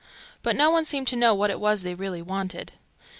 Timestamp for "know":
1.15-1.35